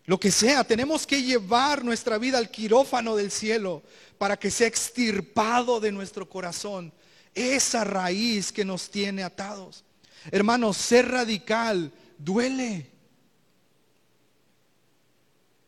[0.06, 0.64] lo que sea.
[0.64, 3.84] Tenemos que llevar nuestra vida al quirófano del cielo
[4.18, 6.92] para que sea extirpado de nuestro corazón
[7.36, 9.84] esa raíz que nos tiene atados.
[10.32, 12.90] Hermano, ser radical duele.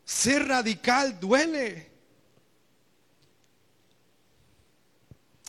[0.04, 1.92] Ser radical duele.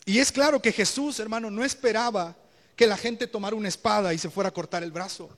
[0.04, 2.36] Y es claro que Jesús, hermano, no esperaba
[2.76, 5.30] que la gente tomara una espada y se fuera a cortar el brazo.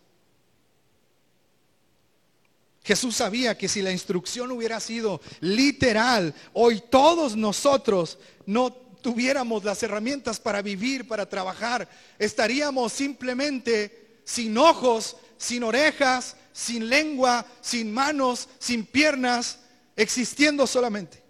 [2.85, 9.83] Jesús sabía que si la instrucción hubiera sido literal, hoy todos nosotros no tuviéramos las
[9.83, 18.51] herramientas para vivir, para trabajar, estaríamos simplemente sin ojos, sin orejas, sin lengua, sin manos,
[18.59, 19.61] sin piernas,
[19.97, 21.23] existiendo solamente.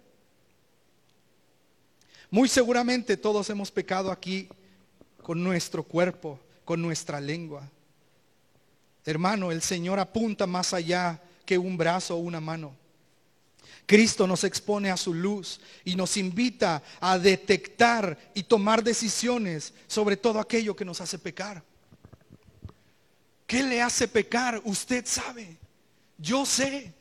[2.29, 4.49] Muy seguramente todos hemos pecado aquí
[5.23, 7.69] con nuestro cuerpo, con nuestra lengua.
[9.05, 12.75] Hermano, el Señor apunta más allá que un brazo o una mano.
[13.85, 20.17] Cristo nos expone a su luz y nos invita a detectar y tomar decisiones sobre
[20.17, 21.63] todo aquello que nos hace pecar.
[23.45, 24.59] ¿Qué le hace pecar?
[24.63, 25.57] Usted sabe.
[26.17, 26.93] Yo sé.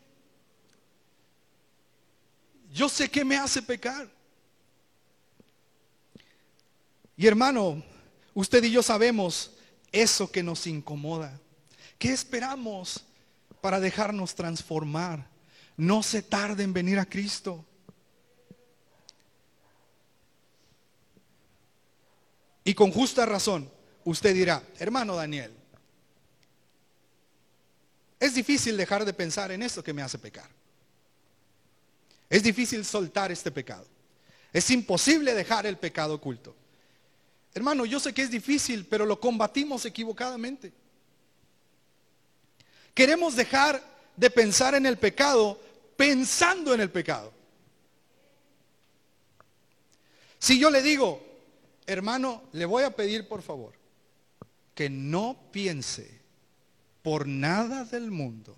[2.71, 4.09] Yo sé que me hace pecar.
[7.17, 7.83] Y hermano,
[8.35, 9.53] usted y yo sabemos
[9.93, 11.41] eso que nos incomoda.
[11.99, 13.05] ¿Qué esperamos
[13.65, 15.27] para dejarnos transformar?
[15.79, 17.65] No se tarde en venir a Cristo.
[22.63, 23.73] Y con justa razón,
[24.05, 25.51] usted dirá, hermano Daniel,
[28.21, 30.51] es difícil dejar de pensar en esto que me hace pecar.
[32.29, 33.87] Es difícil soltar este pecado.
[34.53, 36.55] Es imposible dejar el pecado oculto.
[37.55, 40.84] Hermano, yo sé que es difícil, pero lo combatimos equivocadamente.
[42.95, 43.83] Queremos dejar
[44.17, 45.61] de pensar en el pecado
[45.97, 47.33] pensando en el pecado.
[50.39, 51.23] Si yo le digo,
[51.87, 53.75] hermano, le voy a pedir por favor
[54.75, 56.21] que no piense
[57.03, 58.57] por nada del mundo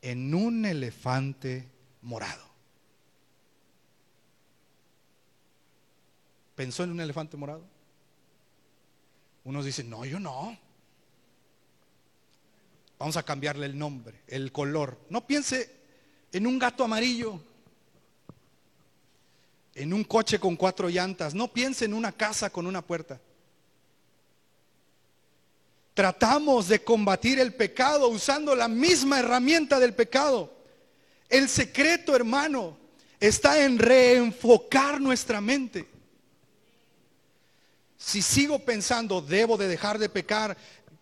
[0.00, 1.68] en un elefante
[2.02, 2.52] morado.
[6.54, 7.64] ¿Pensó en un elefante morado?
[9.44, 10.56] Unos dicen, no, yo no.
[13.02, 14.96] Vamos a cambiarle el nombre, el color.
[15.10, 15.68] No piense
[16.30, 17.42] en un gato amarillo,
[19.74, 21.34] en un coche con cuatro llantas.
[21.34, 23.20] No piense en una casa con una puerta.
[25.94, 30.54] Tratamos de combatir el pecado usando la misma herramienta del pecado.
[31.28, 32.78] El secreto, hermano,
[33.18, 35.88] está en reenfocar nuestra mente.
[37.96, 40.56] Si sigo pensando, debo de dejar de pecar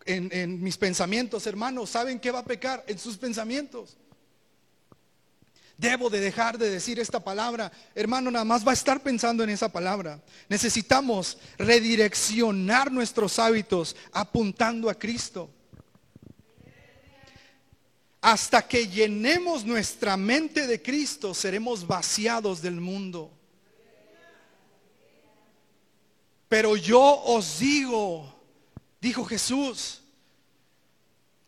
[0.05, 2.83] en, mis pensamientos, hermanos, ¿saben qué va a pecar?
[2.87, 3.97] En sus pensamientos.
[5.77, 7.71] Debo de dejar de decir esta palabra.
[7.95, 10.21] Hermano, nada más va a estar pensando en esa palabra.
[10.47, 15.49] Necesitamos redireccionar nuestros hábitos apuntando a Cristo.
[18.21, 23.31] Hasta que llenemos nuestra mente de Cristo, seremos vaciados del mundo.
[26.47, 28.40] Pero yo os digo,
[29.01, 30.01] dijo Jesús,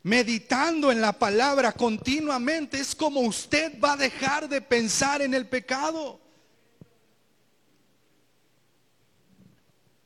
[0.02, 5.48] meditando en la palabra continuamente, es como usted va a dejar de pensar en el
[5.48, 6.20] pecado.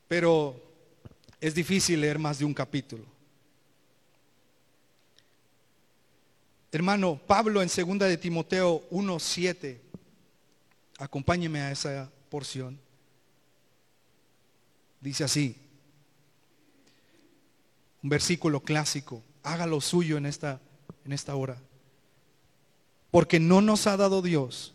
[0.06, 0.62] Pero
[1.40, 3.04] es difícil leer más de un capítulo.
[6.70, 9.80] Hermano, Pablo en segunda de Timoteo 1:7.
[10.98, 12.78] Acompáñeme a esa porción.
[15.00, 15.67] Dice así,
[18.02, 20.60] un versículo clásico, hágalo suyo en esta,
[21.04, 21.60] en esta hora.
[23.10, 24.74] Porque no nos ha dado Dios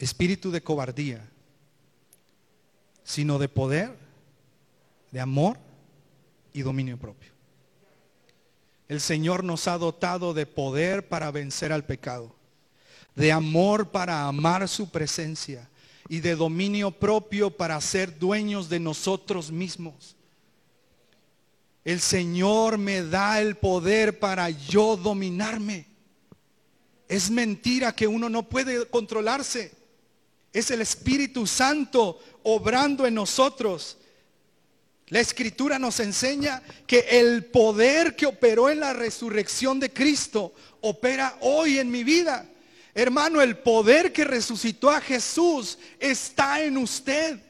[0.00, 1.28] espíritu de cobardía,
[3.04, 3.94] sino de poder,
[5.10, 5.58] de amor
[6.52, 7.30] y dominio propio.
[8.88, 12.34] El Señor nos ha dotado de poder para vencer al pecado,
[13.14, 15.68] de amor para amar su presencia
[16.08, 20.16] y de dominio propio para ser dueños de nosotros mismos.
[21.84, 25.86] El Señor me da el poder para yo dominarme.
[27.08, 29.72] Es mentira que uno no puede controlarse.
[30.52, 33.96] Es el Espíritu Santo obrando en nosotros.
[35.08, 41.36] La escritura nos enseña que el poder que operó en la resurrección de Cristo opera
[41.40, 42.48] hoy en mi vida.
[42.94, 47.40] Hermano, el poder que resucitó a Jesús está en usted.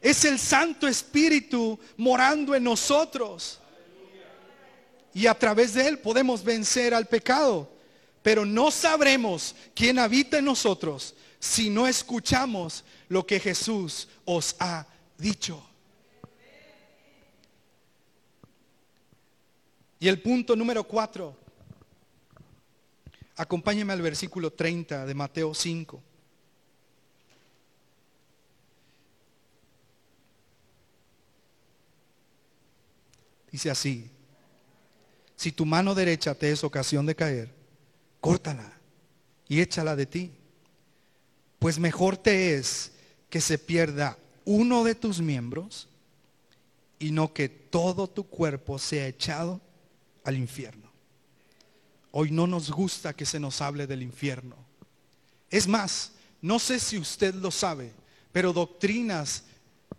[0.00, 3.60] Es el Santo Espíritu morando en nosotros.
[5.14, 7.70] Y a través de él podemos vencer al pecado.
[8.22, 14.86] Pero no sabremos quién habita en nosotros si no escuchamos lo que Jesús os ha
[15.16, 15.64] dicho.
[20.00, 21.36] Y el punto número cuatro
[23.38, 26.02] Acompáñeme al versículo 30 de Mateo 5.
[33.50, 34.10] Dice así,
[35.36, 37.54] si tu mano derecha te es ocasión de caer,
[38.20, 38.72] córtala
[39.48, 40.32] y échala de ti,
[41.58, 42.92] pues mejor te es
[43.30, 45.88] que se pierda uno de tus miembros
[46.98, 49.60] y no que todo tu cuerpo sea echado
[50.24, 50.90] al infierno.
[52.10, 54.56] Hoy no nos gusta que se nos hable del infierno.
[55.50, 57.92] Es más, no sé si usted lo sabe,
[58.32, 59.44] pero doctrinas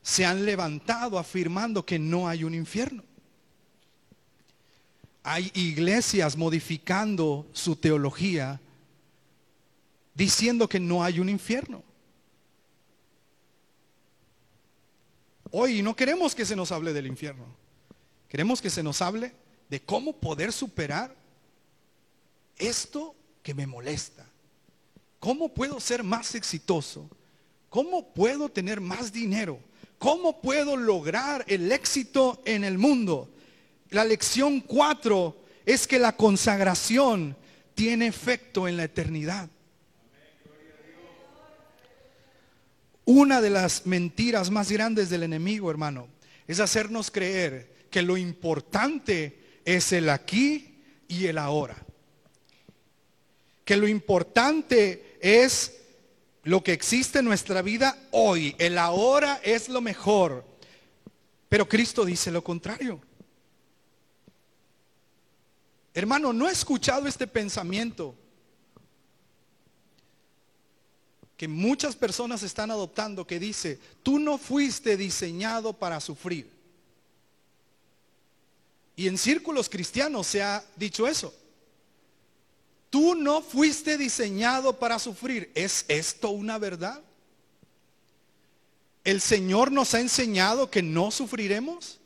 [0.02, 3.04] se han levantado afirmando que no hay un infierno.
[5.32, 8.60] Hay iglesias modificando su teología
[10.16, 11.84] diciendo que no hay un infierno.
[15.52, 17.46] Hoy no queremos que se nos hable del infierno.
[18.28, 19.36] Queremos que se nos hable
[19.70, 21.16] de cómo poder superar
[22.58, 23.14] esto
[23.44, 24.28] que me molesta.
[25.20, 27.08] ¿Cómo puedo ser más exitoso?
[27.70, 29.60] ¿Cómo puedo tener más dinero?
[30.00, 33.30] ¿Cómo puedo lograr el éxito en el mundo?
[33.92, 35.36] La lección 4
[35.66, 37.36] es que la consagración
[37.74, 39.50] tiene efecto en la eternidad.
[43.06, 46.08] Una de las mentiras más grandes del enemigo, hermano,
[46.48, 50.78] es hacernos creer que lo importante es el aquí
[51.08, 51.76] y el ahora.
[53.66, 55.78] Que lo importante es
[56.44, 58.56] lo que existe en nuestra vida hoy.
[58.60, 60.46] El ahora es lo mejor.
[61.48, 63.02] Pero Cristo dice lo contrario.
[66.00, 68.16] Hermano, no he escuchado este pensamiento
[71.36, 76.50] que muchas personas están adoptando que dice, tú no fuiste diseñado para sufrir.
[78.96, 81.34] Y en círculos cristianos se ha dicho eso.
[82.90, 85.52] Tú no fuiste diseñado para sufrir.
[85.54, 87.04] ¿Es esto una verdad?
[89.04, 91.99] ¿El Señor nos ha enseñado que no sufriremos?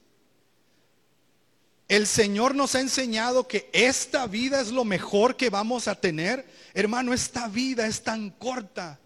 [1.93, 6.43] El Señor nos ha enseñado que esta vida es lo mejor que vamos a tener.
[6.73, 8.99] Hermano, esta vida es tan corta.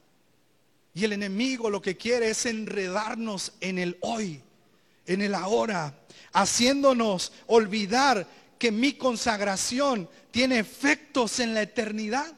[0.93, 4.41] Y el enemigo lo que quiere es enredarnos en el hoy,
[5.05, 5.99] en el ahora,
[6.31, 8.25] haciéndonos olvidar
[8.57, 12.31] que mi consagración tiene efectos en la eternidad.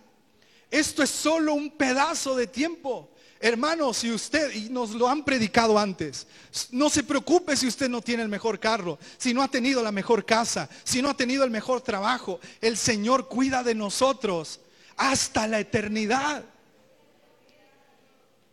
[0.71, 3.11] Esto es solo un pedazo de tiempo.
[3.41, 6.27] Hermano, si usted, y nos lo han predicado antes,
[6.71, 9.93] no se preocupe si usted no tiene el mejor carro, si no ha tenido la
[9.93, 12.41] mejor casa, si no ha tenido el mejor trabajo.
[12.59, 14.59] El Señor cuida de nosotros
[14.97, 16.43] hasta la eternidad.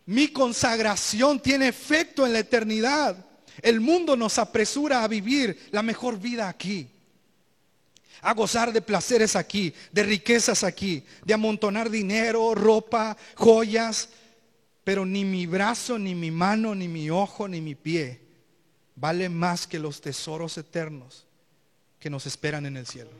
[0.06, 3.16] Mi consagración tiene efecto en la eternidad.
[3.62, 6.88] El mundo nos apresura a vivir la mejor vida aquí.
[8.22, 14.10] A gozar de placeres aquí, de riquezas aquí, de amontonar dinero, ropa, joyas.
[14.86, 18.20] Pero ni mi brazo, ni mi mano, ni mi ojo, ni mi pie
[18.94, 21.26] vale más que los tesoros eternos
[21.98, 23.10] que nos esperan en el cielo.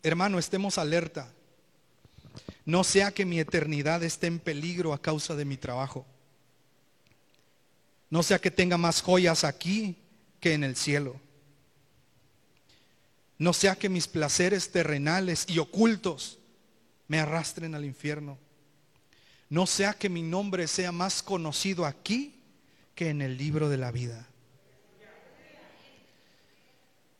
[0.00, 1.28] Hermano, estemos alerta.
[2.64, 6.06] No sea que mi eternidad esté en peligro a causa de mi trabajo.
[8.10, 9.96] No sea que tenga más joyas aquí
[10.38, 11.20] que en el cielo.
[13.38, 16.38] No sea que mis placeres terrenales y ocultos
[17.08, 18.38] me arrastren al infierno.
[19.48, 22.40] No sea que mi nombre sea más conocido aquí
[22.94, 24.26] que en el libro de la vida.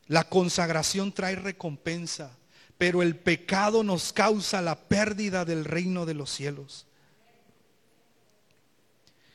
[0.08, 2.36] La consagración trae recompensa
[2.78, 6.86] pero el pecado nos causa la pérdida del reino de los cielos.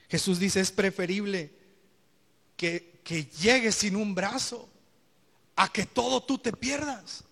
[0.10, 1.52] Jesús dice, es preferible
[2.56, 4.70] que, que llegues sin un brazo
[5.56, 7.24] a que todo tú te pierdas.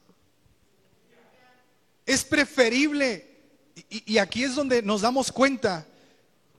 [2.09, 3.23] Es preferible,
[3.87, 5.85] y, aquí es donde nos damos cuenta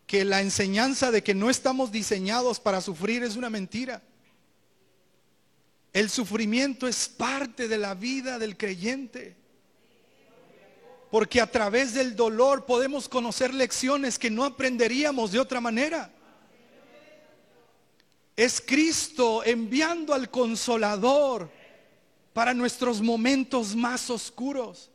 [0.06, 4.00] que la enseñanza de que no estamos diseñados para sufrir es una mentira.
[5.92, 9.34] El sufrimiento es parte de la vida del creyente.
[11.10, 16.12] Porque a través del dolor podemos conocer lecciones que no aprenderíamos de otra manera.
[18.36, 21.50] Es Cristo enviando al consolador
[22.32, 24.92] para nuestros momentos más oscuros.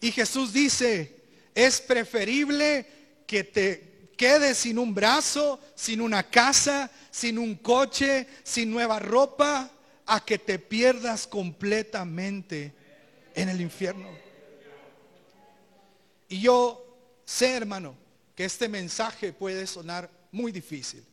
[0.00, 1.16] Y Jesús dice,
[1.54, 2.86] es preferible
[3.26, 9.70] que te quedes sin un brazo, sin una casa, sin un coche, sin nueva ropa,
[10.06, 12.72] a que te pierdas completamente
[13.34, 14.08] en el infierno.
[16.28, 16.82] Y yo
[17.24, 17.96] sé, hermano,
[18.34, 21.04] que este mensaje puede sonar muy difícil.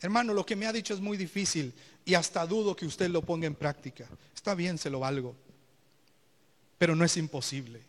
[0.00, 1.72] Hermano, lo que me ha dicho es muy difícil
[2.04, 4.08] y hasta dudo que usted lo ponga en práctica.
[4.34, 5.34] Está bien, se lo valgo.
[6.78, 7.80] Pero no es imposible.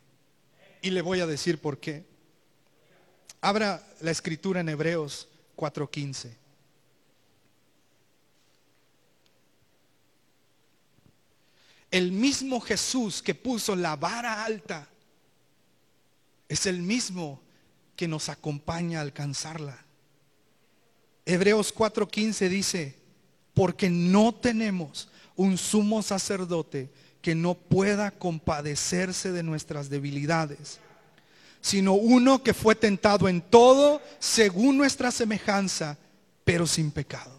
[0.86, 2.06] Y le voy a decir por qué.
[3.42, 6.38] Abra la escritura en Hebreos 4:15.
[11.90, 14.88] El mismo Jesús que puso la vara alta
[16.48, 17.42] es el mismo
[17.96, 19.84] que nos acompaña a alcanzarla.
[21.26, 22.96] Hebreos 4:15 dice,
[23.56, 26.94] porque no tenemos un sumo sacerdote
[27.26, 30.78] que no pueda compadecerse de nuestras debilidades,
[31.60, 35.98] sino uno que fue tentado en todo según nuestra semejanza,
[36.44, 37.32] pero sin pecado.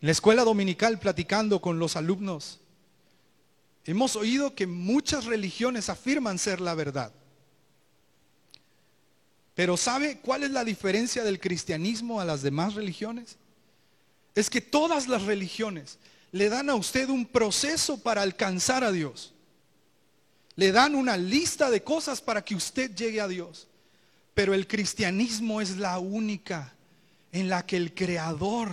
[0.00, 2.58] En la escuela dominical, platicando con los alumnos,
[3.84, 7.12] Hemos oído que muchas religiones afirman ser la verdad.
[9.54, 13.38] Pero ¿sabe cuál es la diferencia del cristianismo a las demás religiones?
[14.34, 15.98] es que todas las religiones
[16.32, 19.34] le dan a usted un proceso para alcanzar a Dios.
[20.56, 23.68] Le dan una lista de cosas para que usted llegue a Dios.
[24.34, 26.72] Pero el cristianismo es la única
[27.32, 28.70] en la que el Creador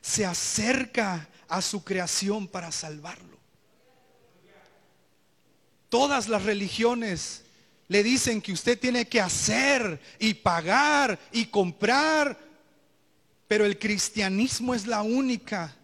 [0.00, 3.36] se acerca a su creación para salvarlo.
[5.90, 7.42] Todas las religiones
[7.88, 12.38] le dicen que usted tiene que hacer y pagar y comprar,
[13.46, 15.76] pero el cristianismo es la única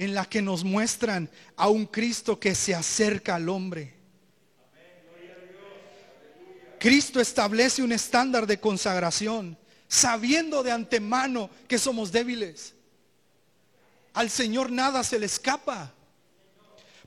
[0.00, 3.92] en la que nos muestran a un Cristo que se acerca al hombre.
[6.78, 12.72] Cristo establece un estándar de consagración, sabiendo de antemano que somos débiles.
[14.14, 15.92] Al Señor nada se le escapa.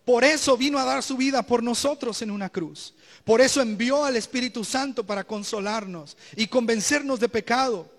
[0.06, 2.94] Por eso vino a dar su vida por nosotros en una cruz.
[3.24, 7.90] Por eso envió al Espíritu Santo para consolarnos y convencernos de pecado.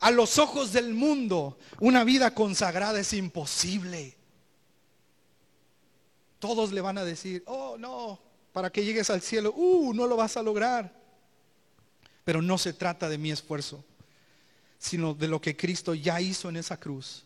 [0.00, 4.16] A los ojos del mundo, una vida consagrada es imposible.
[6.38, 8.18] Todos le van a decir, oh no,
[8.52, 10.90] para que llegues al cielo, uh, no lo vas a lograr.
[12.24, 13.84] Pero no se trata de mi esfuerzo,
[14.78, 17.24] sino de lo que Cristo ya hizo en esa cruz,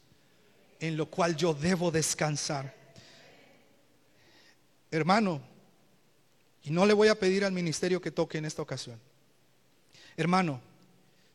[0.81, 2.75] en lo cual yo debo descansar.
[4.91, 5.41] Hermano,
[6.65, 8.99] y no le voy a pedir al ministerio que toque en esta ocasión.
[10.17, 10.61] Hermano,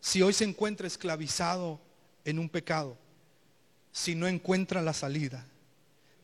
[0.02, 1.80] si hoy se encuentra esclavizado
[2.26, 2.98] en un pecado,
[3.92, 5.46] si no encuentra la salida,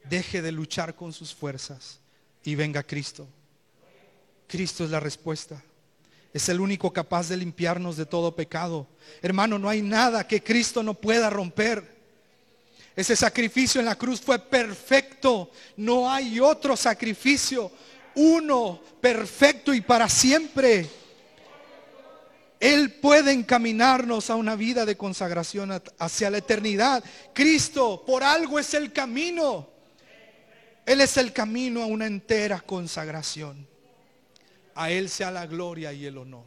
[0.09, 1.99] deje de luchar con sus fuerzas
[2.43, 3.28] y venga Cristo.
[4.47, 5.61] Cristo es la respuesta.
[6.34, 8.88] Es el único capaz de limpiarnos de todo pecado.
[9.21, 11.95] Hermano, no hay nada que Cristo no pueda romper.
[12.95, 15.49] Ese sacrificio en la cruz fue perfecto.
[15.78, 17.71] No hay otro sacrificio.
[18.15, 20.89] Uno perfecto y para siempre.
[22.59, 27.03] Él puede encaminarnos a una vida de consagración hacia la eternidad.
[27.33, 29.67] Cristo por algo es el camino.
[30.85, 33.67] Él es el camino a una entera consagración.
[34.75, 36.45] A Él sea la gloria y el honor.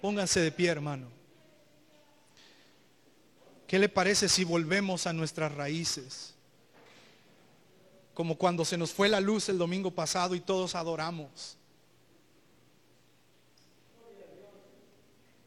[0.00, 1.08] Pónganse de pie, hermano.
[3.66, 6.34] ¿Qué le parece si volvemos a nuestras raíces?
[8.14, 11.56] Como cuando se nos fue la luz el domingo pasado y todos adoramos.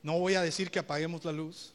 [0.02, 1.74] No voy a decir que apaguemos la luz,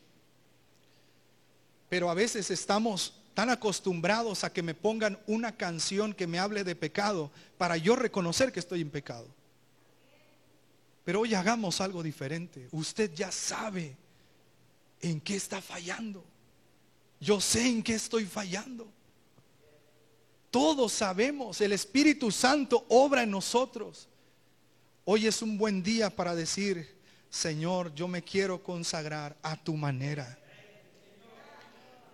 [1.88, 6.64] pero a veces estamos tan acostumbrados a que me pongan una canción que me hable
[6.64, 9.26] de pecado para yo reconocer que estoy en pecado.
[11.04, 12.68] Pero hoy hagamos algo diferente.
[12.72, 13.96] Usted ya sabe
[15.02, 16.24] en qué está fallando.
[17.20, 18.88] Yo sé en qué estoy fallando.
[20.50, 24.08] Todos sabemos, el Espíritu Santo obra en nosotros.
[25.04, 26.93] Hoy es un buen día para decir,
[27.34, 30.38] Señor, yo me quiero consagrar a tu manera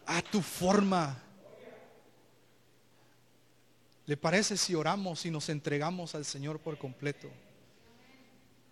[0.06, 1.22] a tu forma.
[4.06, 7.28] ¿Le parece si oramos y nos entregamos al Señor por completo?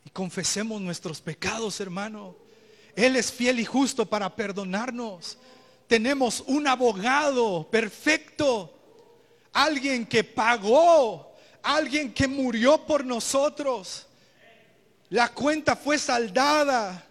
[0.07, 2.35] Y confesemos nuestros pecados, hermano.
[2.97, 5.37] Él es fiel y justo para perdonarnos.
[5.87, 8.75] Tenemos un abogado perfecto.
[9.53, 11.31] Alguien que pagó.
[11.63, 14.08] Alguien que murió por nosotros.
[15.11, 17.05] La cuenta fue saldada.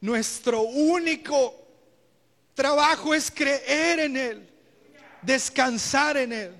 [0.00, 1.54] Nuestro único
[2.54, 4.48] trabajo es creer en Él,
[5.22, 6.54] descansar en Él.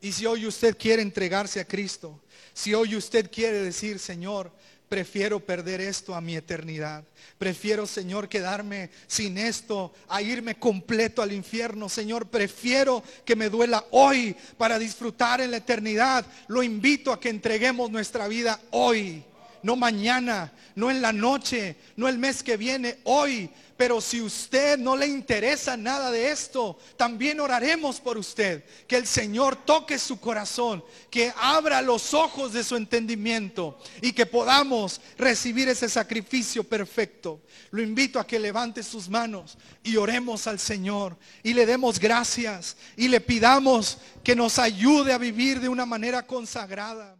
[0.00, 2.20] Y si hoy usted quiere entregarse a Cristo,
[2.52, 4.50] si hoy usted quiere decir, Señor,
[4.88, 7.04] prefiero perder esto a mi eternidad.
[7.38, 11.88] Prefiero, Señor, quedarme sin esto, a irme completo al infierno.
[11.88, 16.24] Señor, prefiero que me duela hoy para disfrutar en la eternidad.
[16.48, 19.24] Lo invito a que entreguemos nuestra vida hoy,
[19.62, 24.78] no mañana, no en la noche, no el mes que viene, hoy pero si usted
[24.78, 28.64] no le interesa nada de esto, también oraremos por usted.
[28.86, 34.24] Que el Señor toque su corazón, que abra los ojos de su entendimiento y que
[34.24, 37.42] podamos recibir ese sacrificio perfecto.
[37.70, 42.78] Lo invito a que levante sus manos y oremos al Señor y le demos gracias
[42.96, 47.18] y le pidamos que nos ayude a vivir de una manera consagrada.